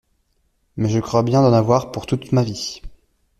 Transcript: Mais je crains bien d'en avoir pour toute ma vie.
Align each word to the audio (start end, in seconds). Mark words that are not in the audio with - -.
Mais 0.77 0.89
je 0.89 0.97
crains 0.99 1.21
bien 1.21 1.43
d'en 1.43 1.53
avoir 1.53 1.91
pour 1.91 2.07
toute 2.07 2.31
ma 2.31 2.41
vie. 2.41 2.81